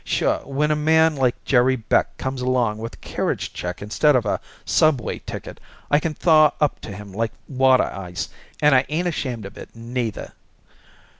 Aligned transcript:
Sure, 0.03 0.39
when 0.45 0.71
a 0.71 0.75
man 0.75 1.15
like 1.15 1.35
Jerry 1.45 1.75
Beck 1.75 2.17
comes 2.17 2.41
along 2.41 2.79
with 2.79 2.95
a 2.95 3.05
carriage 3.05 3.53
check 3.53 3.83
instead 3.83 4.15
of 4.15 4.25
a 4.25 4.39
Subway 4.65 5.19
ticket 5.19 5.59
I 5.91 5.99
can 5.99 6.15
thaw 6.15 6.53
up 6.59 6.79
to 6.79 6.91
him 6.91 7.13
like 7.13 7.33
a 7.47 7.51
water 7.53 7.83
ice, 7.93 8.27
and 8.63 8.73
I 8.73 8.83
ain't 8.89 9.07
ashamed 9.07 9.45
of 9.45 9.59
it, 9.59 9.75
neither." 9.75 10.33